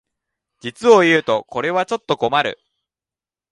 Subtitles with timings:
[0.61, 2.57] 実をいうとこれはちょっと困る